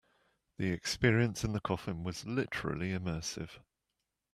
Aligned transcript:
The 0.57 0.71
experience 0.71 1.43
in 1.43 1.53
the 1.53 1.61
coffin 1.61 2.03
was 2.03 2.25
literally 2.25 2.89
immersive. 2.89 3.59